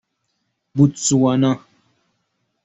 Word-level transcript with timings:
بوتسوانا 0.75 1.59